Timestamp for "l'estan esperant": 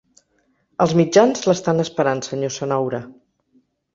1.49-2.23